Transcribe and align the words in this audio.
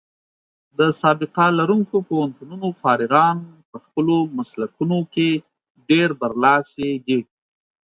د 0.77 0.79
سابقه 1.01 1.45
لرونکو 1.59 1.95
پوهنتونونو 2.09 2.67
فارغان 2.81 3.37
په 3.69 3.77
خپلو 3.85 4.15
مسلکونو 4.37 4.97
کې 5.13 5.29
ډېر 5.89 6.09
برلاسي 6.21 6.89
دي. 7.07 7.19